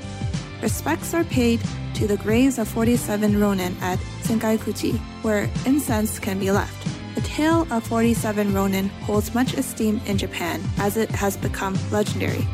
[0.62, 1.60] Respects are paid
[1.94, 6.86] to the graves of 47 Ronin at Sengakuji, where incense can be left.
[7.16, 12.46] The tale of 47 Ronin holds much esteem in Japan as it has become legendary.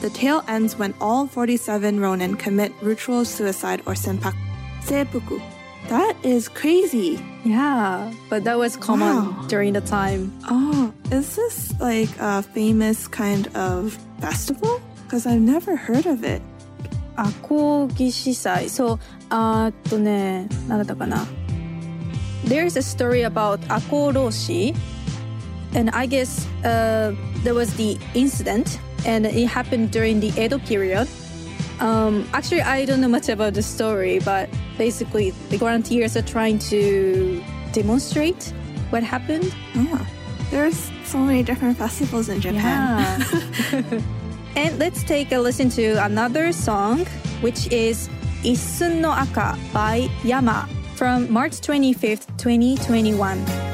[0.00, 4.36] The tale ends when all 47 Ronin commit ritual suicide or senpaku.
[4.82, 5.40] Seppuku.
[5.88, 7.18] That is crazy.
[7.44, 9.44] Yeah, but that was common Wow.
[9.48, 10.32] during the time.
[10.50, 14.80] Oh, is this like a famous kind of festival?
[15.04, 16.42] Because I've never heard of it.
[17.16, 18.68] アコギ司祭。
[18.68, 18.98] そう、
[19.30, 21.24] あーっとね、なんだったかな。
[22.44, 24.74] There's a story about アコ老子
[25.74, 31.07] and I guess uh, there was the incident and it happened during the Edo period.
[31.79, 36.59] Um, actually, I don't know much about the story, but basically, the volunteers are trying
[36.69, 37.43] to
[37.73, 38.53] demonstrate
[38.91, 39.53] what happened.
[39.75, 40.07] Oh,
[40.51, 43.25] there's so many different festivals in Japan.
[44.55, 47.05] and let's take a listen to another song,
[47.41, 48.09] which is
[48.43, 53.70] Isun no Aka by Yama from March 25th, 2021.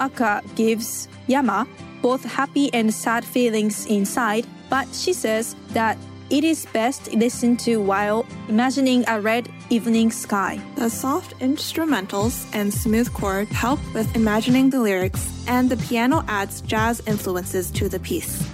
[0.00, 1.66] Aka gives Yama
[2.02, 5.98] both happy and sad feelings inside, but she says that
[6.30, 10.60] it is best listened to while imagining a red evening sky.
[10.76, 16.60] The soft instrumentals and smooth chord help with imagining the lyrics, and the piano adds
[16.62, 18.44] jazz influences to the piece.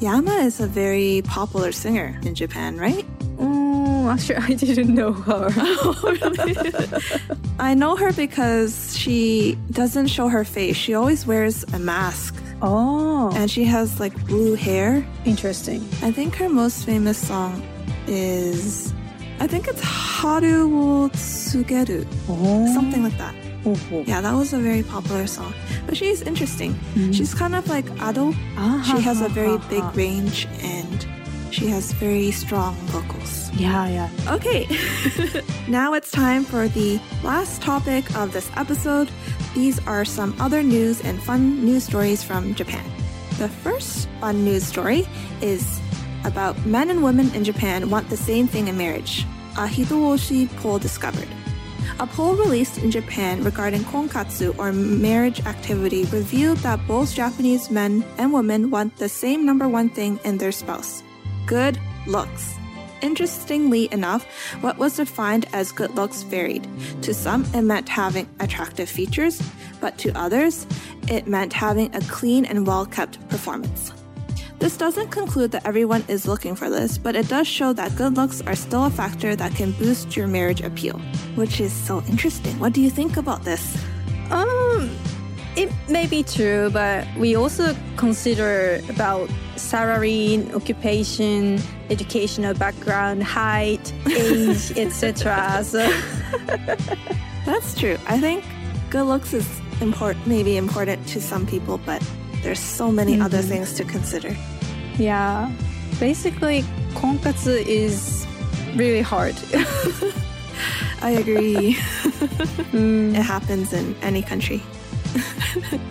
[0.00, 3.06] Yama is a very popular singer in Japan, right?
[3.42, 5.48] Oh, actually, I didn't know her.
[7.58, 10.76] I know her because she doesn't show her face.
[10.76, 15.04] She always wears a mask oh, and she has like blue hair.
[15.24, 15.80] interesting.
[16.02, 17.62] I think her most famous song
[18.06, 18.92] is
[19.40, 22.06] I think it's Haru wo Tsugeru.
[22.28, 22.72] Oh.
[22.74, 23.34] Something like that.
[23.64, 23.76] Oh.
[24.06, 25.52] Yeah, that was a very popular song.
[25.86, 26.74] But she's interesting.
[26.94, 27.14] Mm.
[27.14, 28.34] She's kind of like Ado.
[28.56, 31.06] Ah, She has ha, a very big range and
[31.52, 33.50] she has very strong vocals.
[33.52, 34.10] Yeah, yeah.
[34.28, 34.66] Okay,
[35.68, 39.10] now it's time for the last topic of this episode.
[39.54, 42.84] These are some other news and fun news stories from Japan.
[43.38, 45.06] The first fun news story
[45.40, 45.80] is
[46.24, 49.26] about men and women in Japan want the same thing in marriage.
[49.56, 51.28] A Hitoshi poll discovered.
[52.00, 58.02] A poll released in Japan regarding konkatsu or marriage activity revealed that both Japanese men
[58.16, 61.02] and women want the same number one thing in their spouse
[61.46, 62.56] good looks.
[63.02, 64.24] Interestingly enough,
[64.60, 66.66] what was defined as good looks varied.
[67.02, 69.42] To some, it meant having attractive features,
[69.80, 70.66] but to others,
[71.08, 73.92] it meant having a clean and well kept performance.
[74.60, 78.16] This doesn't conclude that everyone is looking for this, but it does show that good
[78.16, 81.00] looks are still a factor that can boost your marriage appeal,
[81.34, 82.56] which is so interesting.
[82.60, 83.76] What do you think about this?
[84.30, 84.88] Um,
[85.56, 94.72] it may be true, but we also consider about salary, occupation, educational background, height, age,
[94.76, 95.62] etc.
[95.62, 95.78] So
[97.44, 97.98] That's true.
[98.06, 98.44] I think
[98.90, 102.02] good looks is important, maybe important to some people, but
[102.42, 103.48] there's so many other mm-hmm.
[103.48, 104.36] things to consider.
[104.96, 105.50] yeah,
[105.98, 106.62] basically,
[106.94, 108.26] konkatsu is
[108.74, 109.34] really hard.
[111.02, 111.76] I agree.
[112.72, 113.14] Mm.
[113.14, 114.62] It happens in any country.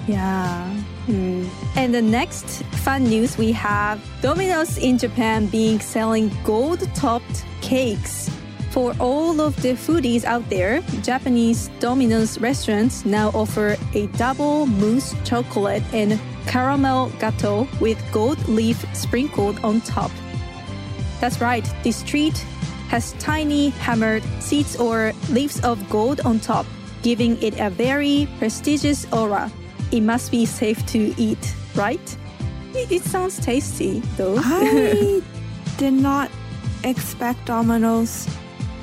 [0.08, 0.74] Yeah.
[1.06, 1.46] Hmm.
[1.76, 8.30] And the next fun news we have Domino's in Japan being selling gold topped cakes.
[8.72, 15.14] For all of the foodies out there, Japanese Domino's restaurants now offer a double mousse
[15.26, 20.12] chocolate and caramel gateau with gold leaf sprinkled on top.
[21.20, 22.38] That's right, this treat
[22.88, 26.66] has tiny hammered seeds or leaves of gold on top,
[27.02, 29.52] giving it a very prestigious aura.
[29.92, 32.18] It must be safe to eat, right?
[32.74, 34.38] It, it sounds tasty, though.
[34.38, 35.22] I
[35.78, 36.32] did not
[36.84, 38.28] expect Domino's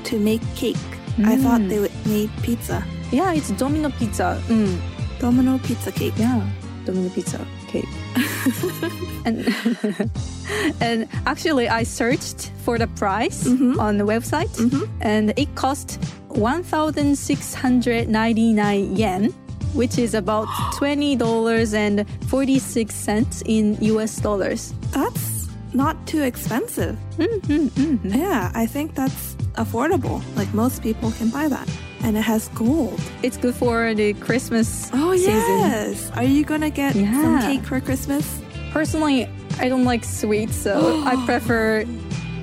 [0.05, 0.77] to make cake.
[1.25, 1.69] I thought mm.
[1.69, 2.85] they would make pizza.
[3.11, 4.41] yeah, it's Domino pizza.
[4.47, 4.79] Mm,
[5.19, 6.15] Domino pizza cake.
[6.17, 6.49] yeah,
[6.85, 7.89] Domino pizza cake.
[9.25, 9.49] and
[10.81, 13.81] and actually, I searched for the price mm-hmm.
[13.81, 14.85] on the website, mm-hmm.
[15.01, 15.99] and it cost
[16.39, 19.31] one thousand six hundred ninety nine yen,
[19.75, 24.17] which is about twenty dollars and forty six cents in U.S.
[24.21, 24.73] dollars.
[24.91, 26.97] That's not too expensive.
[27.19, 28.09] Mm-hmm.
[28.09, 30.23] Yeah, I think that's affordable.
[30.37, 31.69] Like most people can buy that.
[32.03, 33.01] And it has gold.
[33.25, 35.33] It's good for the Christmas Oh, season.
[35.35, 36.11] yes.
[36.15, 38.41] Are you going to get some cake for Christmas?
[38.71, 39.29] Personally,
[39.59, 41.85] I don't like sweets, so I prefer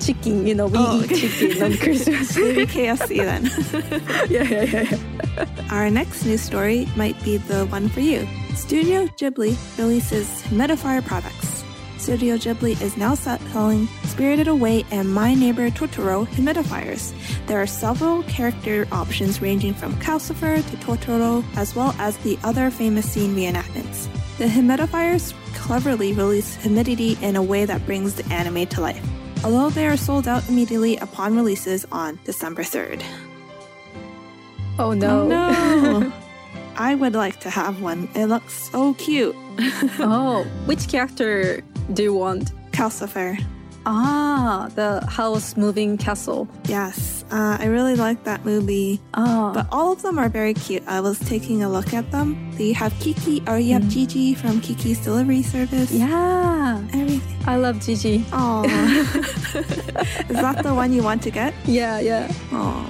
[0.00, 0.46] chicken.
[0.46, 1.28] You know, we Oh, eat okay.
[1.28, 2.36] chicken on Christmas.
[2.36, 3.44] Maybe KFC then.
[4.30, 4.96] yeah, yeah, yeah,
[5.36, 5.66] yeah.
[5.70, 8.26] Our next news story might be the one for you.
[8.54, 11.64] Studio Ghibli releases humidifier products.
[11.98, 17.12] Studio Ghibli is now selling Spirited Away and My Neighbor Totoro humidifiers.
[17.46, 22.70] There are several character options ranging from Calcifer to Totoro, as well as the other
[22.70, 24.08] famous scene reenactments.
[24.38, 29.04] The humidifiers cleverly release humidity in a way that brings the anime to life,
[29.46, 33.00] although they are sold out immediately upon releases on December 3rd.
[34.76, 35.22] Oh no.
[35.22, 36.12] Oh no!
[36.76, 38.08] I would like to have one.
[38.16, 39.36] It looks so cute.
[40.00, 41.62] oh, which character
[41.94, 42.50] do you want?
[42.72, 43.38] Calcifer.
[43.88, 46.48] Ah, the house moving castle.
[46.66, 49.00] Yes, uh, I really like that movie.
[49.14, 50.82] Oh, But all of them are very cute.
[50.88, 52.34] I was taking a look at them.
[52.58, 55.92] They have Kiki, or you have Jiji from Kiki's Delivery Service.
[55.92, 56.82] yeah.
[56.92, 57.22] Everything.
[57.46, 58.24] I love Jiji.
[58.32, 58.64] Oh,
[60.28, 61.54] is that the one you want to get?
[61.64, 62.26] Yeah, yeah.
[62.50, 62.82] Oh,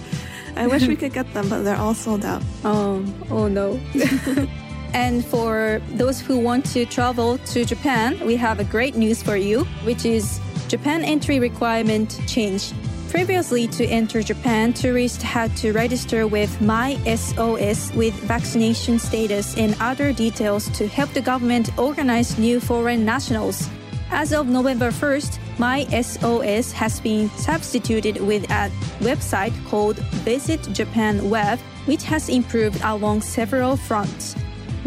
[0.56, 2.42] I wish we could get them, but they're all sold out.
[2.64, 3.78] Oh, oh no.
[4.94, 9.36] and for those who want to travel to Japan, we have a great news for
[9.36, 12.72] you, which is Japan entry requirement change.
[13.08, 20.12] Previously, to enter Japan, tourists had to register with MySOS with vaccination status and other
[20.12, 23.68] details to help the government organize new foreign nationals.
[24.10, 28.70] As of November 1st, MySOS has been substituted with a
[29.00, 34.34] website called Visit Japan Web, which has improved along several fronts.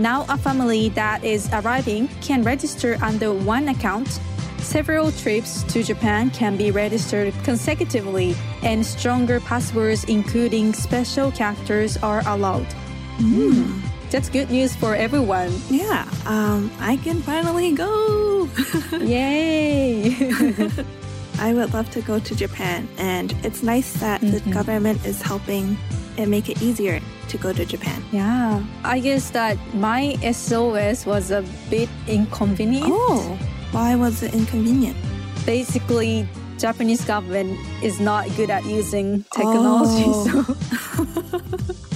[0.02, 4.20] Now, a family that is arriving can register under one account.
[4.58, 12.24] Several trips to Japan can be registered consecutively, and stronger passwords, including special characters, are
[12.26, 12.66] allowed.
[14.10, 15.54] That's good news for everyone.
[15.70, 18.49] Yeah, um, I can finally go.
[18.99, 20.18] Yay!
[21.42, 24.52] I would love to go to Japan, and it's nice that the mm-hmm.
[24.52, 25.76] government is helping
[26.18, 28.04] and make it easier to go to Japan.
[28.12, 32.86] yeah, I guess that my SOS was a bit inconvenient.
[32.88, 33.39] Oh,
[33.72, 34.96] why was it inconvenient?
[35.44, 36.30] Basically,
[36.60, 40.26] Japanese government is not good at using technology, Oh.
[40.30, 41.74] so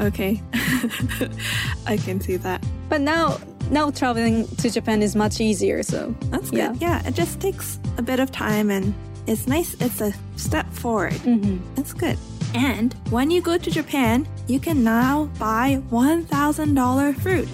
[0.00, 0.42] Okay,
[1.86, 2.62] I can see that.
[2.88, 3.38] but now
[3.70, 5.82] now traveling to Japan is much easier.
[5.82, 6.76] So That's good.
[6.80, 8.94] Yeah, it just takes a bit of time and
[9.26, 9.74] it's nice.
[9.80, 11.14] It's a step forward.
[11.24, 11.58] Mhm.
[11.76, 12.16] It's good.
[12.54, 17.48] And when you go to Japan, you can now buy $1,000 fruit.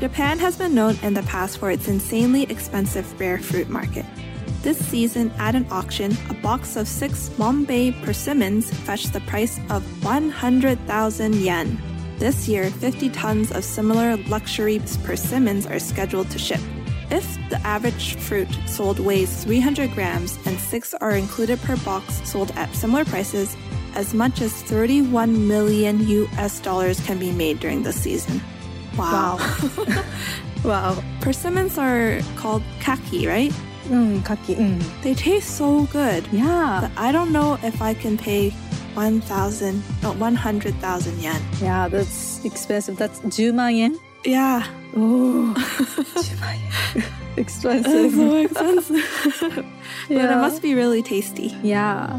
[0.00, 4.04] Japan has been known in the past for its insanely expensive rare fruit market.
[4.62, 9.82] This season, at an auction, a box of six Bombay persimmons fetched the price of
[10.04, 11.82] 100,000 yen.
[12.18, 16.60] This year, 50 tons of similar luxury persimmons are scheduled to ship.
[17.10, 22.52] If the average fruit sold weighs 300 grams and six are included per box sold
[22.52, 23.56] at similar prices,
[23.96, 28.40] as much as 31 million US dollars can be made during this season.
[28.96, 29.38] Wow.
[30.64, 33.52] wow, Persimmons are called kaki, right?
[33.92, 34.54] Mm, kaki.
[34.56, 34.80] Mm.
[35.02, 36.26] They taste so good.
[36.32, 36.80] Yeah.
[36.80, 38.50] But I don't know if I can pay
[38.94, 41.40] 1,000, no, 100,000 yen.
[41.60, 42.96] Yeah, that's expensive.
[42.96, 43.98] That's 10万 yen?
[44.24, 44.64] Yeah.
[44.96, 45.52] Oh,
[46.16, 47.04] 10万 yen.
[47.36, 48.12] expensive.
[48.14, 49.66] so expensive.
[50.08, 50.16] yeah.
[50.22, 51.56] But it must be really tasty.
[51.62, 52.18] Yeah.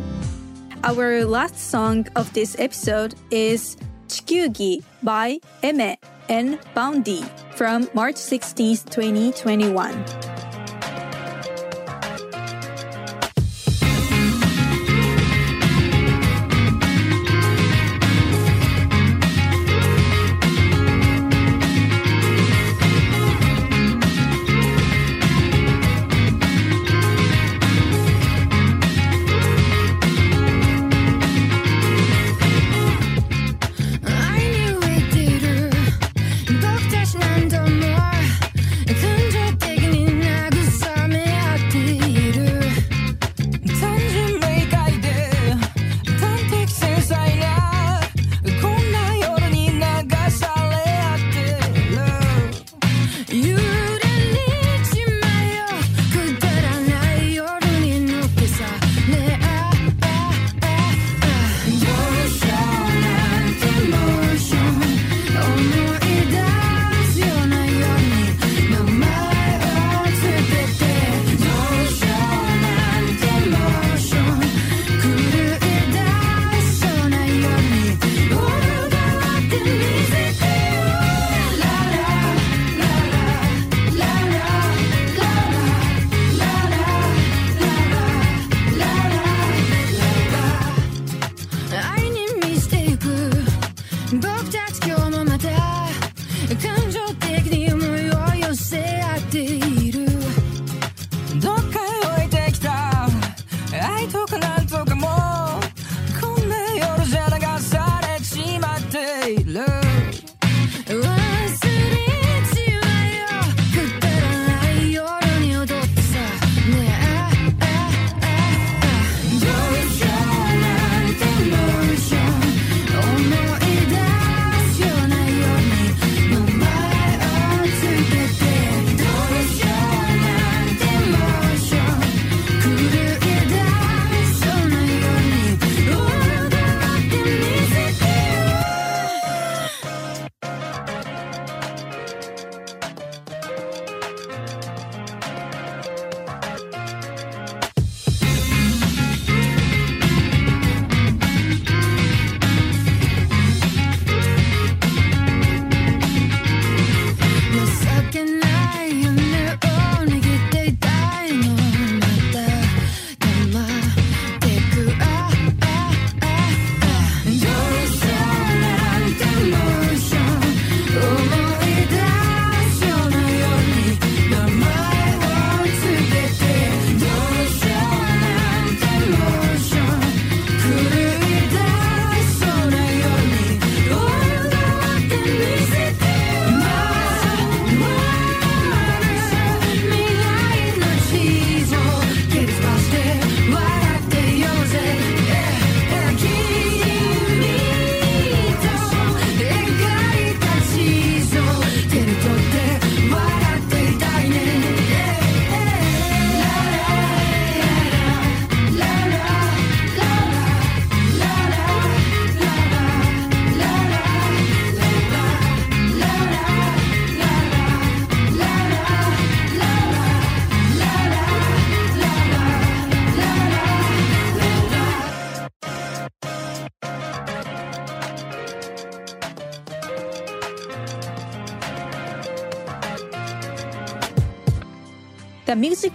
[0.84, 3.78] Our last song of this episode is
[4.10, 5.96] Chikyugi by Aimer
[6.30, 7.24] and Vaundy
[7.56, 10.43] from March 16th, 2021.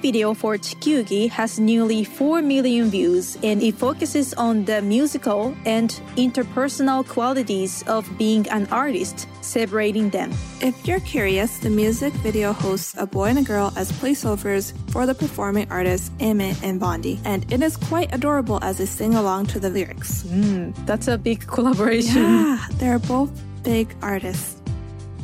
[0.09, 5.91] Video for Chikyugi has nearly 4 million views and it focuses on the musical and
[6.17, 10.33] interpersonal qualities of being an artist, separating them.
[10.63, 15.05] If you're curious, the music video hosts a boy and a girl as placeovers for
[15.05, 19.49] the performing artists Aimer and Vaundy, and it is quite adorable as they sing along
[19.49, 20.23] to the lyrics.
[20.23, 22.23] Hmm, that's a big collaboration.
[22.23, 23.31] Yeah, they're both
[23.63, 24.57] big artists.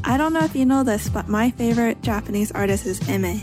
[0.04, 3.40] I don't know if you know this, but my favorite Japanese artist is Aimer.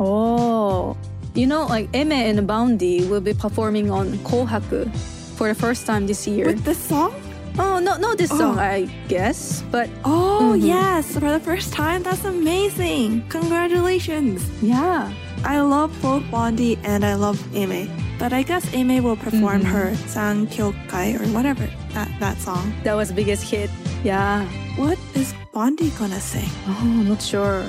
[0.00, 0.96] Oh,
[1.34, 4.88] you know, like Aimer and Vaundy will be performing on Kohaku
[5.36, 6.46] for the first time this year.
[6.46, 7.12] With this song?
[7.58, 8.62] Oh, no, no, this song, Oh.
[8.62, 10.64] I guess, but Oh, Mhm.
[10.66, 12.02] yes, for the first time.
[12.02, 13.24] That's amazing.
[13.28, 14.40] Congratulations.
[14.62, 15.12] yeah.
[15.44, 17.88] I love both Vaundy and I love Aimer.
[18.18, 19.72] But I guess Aimer will perform Mhm.
[19.72, 22.72] her San Kyokai or whatever that, that song.
[22.84, 23.70] That was the biggest hit.
[24.04, 24.44] Yeah.
[24.76, 26.48] What is Vaundy gonna sing?
[26.68, 27.64] Oh, not sure.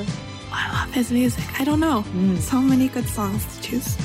[0.52, 1.44] Oh, I love his music.
[1.60, 2.04] I don't know.
[2.14, 2.38] Mm.
[2.38, 3.98] So many good songs to choose.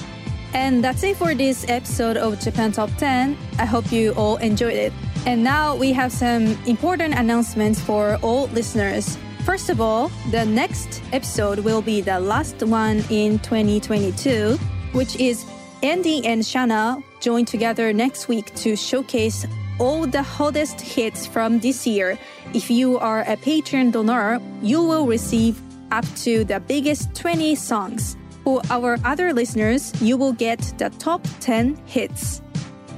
[0.55, 3.37] And that's it for this episode of Japan Top 10.
[3.59, 4.93] I hope you all enjoyed it.
[5.27, 9.19] And now we have some important announcements for all listeners.
[9.45, 14.57] First of all, the next episode will be the last one in 2022,
[14.93, 15.45] which is
[15.83, 19.47] Andy and Shana join together next week to showcase
[19.79, 22.19] all the hottest hits from this year.
[22.55, 25.61] If you are a Patreon donor, you will receive
[25.91, 28.17] up to the biggest 20 songs.
[28.45, 32.43] For our other listeners, you will get the top 10 hits.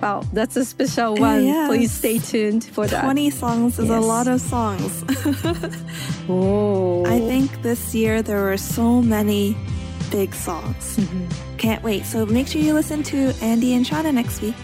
[0.02, 1.44] Wow, that's a special one.
[1.44, 1.68] yes.
[1.68, 3.02] Please stay tuned for that.
[3.02, 5.04] 20 songs is a lot of songs.
[6.30, 7.06] Oh.
[7.06, 9.56] I think this year there were so many
[10.10, 11.00] big songs.
[11.56, 12.04] Can't wait.
[12.04, 14.54] So make sure you listen to Andy and Shauna next week.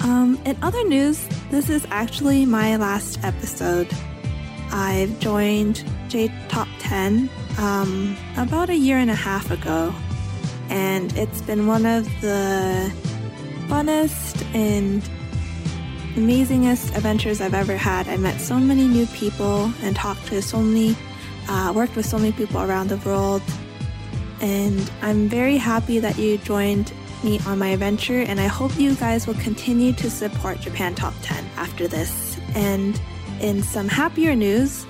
[0.00, 3.88] Um, in other news, this is actually my last episode.
[4.72, 9.94] I've joined J Top 10 um, about a year and a half ago,
[10.68, 12.92] and it's been one of the
[13.68, 15.02] funnest and
[16.16, 18.08] amazingest adventures I've ever had.
[18.08, 20.96] I met so many new people and talked to so many,
[21.48, 23.42] uh, worked with so many people around the world.
[24.40, 26.92] And I'm very happy that you joined
[27.22, 28.20] me on my adventure.
[28.20, 32.38] And I hope you guys will continue to support Japan Top 10 after this.
[32.54, 32.98] And
[33.40, 34.86] in some happier news,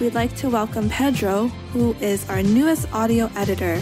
[0.00, 3.80] we'd like to welcome Pedro, who is our newest audio editor.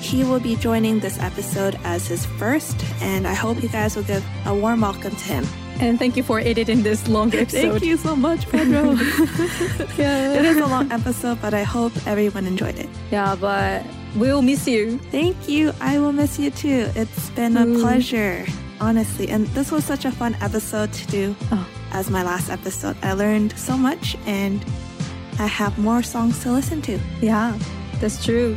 [0.00, 4.02] He will be joining this episode as his first, and I hope you guys will
[4.04, 5.46] give a warm welcome to him.
[5.80, 7.70] and thank you for editing this long episode.
[7.80, 8.92] Thank you so much, Pedro.
[9.98, 10.34] Yeah.
[10.38, 12.88] it is a long episode, but I hope everyone enjoyed it.
[13.10, 13.82] Yeah, but
[14.16, 14.98] we'll miss you.
[15.10, 15.72] Thank you.
[15.80, 16.90] I will miss you too.
[16.94, 17.80] It's been a Mm.
[17.80, 18.46] pleasure,
[18.80, 19.28] honestly.
[19.30, 21.66] And this was such a fun episode to do Oh.
[21.92, 22.96] as my last episode.
[23.02, 24.62] I learned so much and
[25.38, 26.98] I have more songs to listen to.
[27.20, 27.58] Yeah,
[28.00, 28.56] that's true.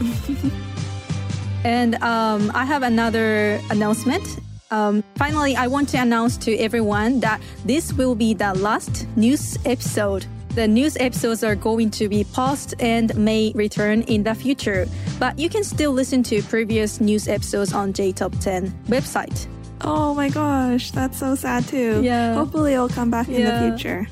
[1.64, 4.38] and um, I have another announcement.
[4.70, 9.58] Um, finally, I want to announce to everyone that this will be the last news
[9.66, 10.26] episode.
[10.54, 14.86] The news episodes are going to be paused and may return in the future,
[15.18, 19.46] but you can still listen to previous news episodes on JTop 10 website.
[19.80, 22.00] Oh my gosh, that's so sad too.
[22.02, 22.34] Yeah.
[22.34, 24.06] Hopefully it'll come back in the future.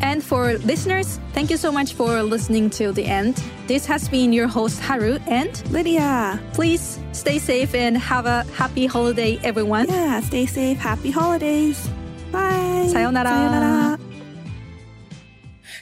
[0.00, 3.42] And for listeners, thank you so much for listening till the end.
[3.66, 8.86] This has been your host Haru, and Lydia, please stay safe and have a happy
[8.86, 9.86] holiday, everyone.
[9.88, 10.78] yeah, stay safe.
[10.78, 11.88] Happy holidays.
[12.30, 12.88] Bye.
[12.92, 13.28] Sayonara.
[13.28, 13.98] Sayonara.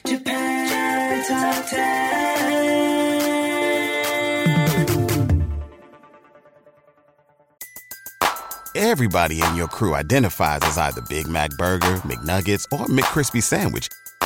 [0.05, 2.47] Japan Top 10.
[8.75, 13.89] Everybody in your crew identifies as either Big Mac Burger, McNuggets, or McCrispy Sandwich.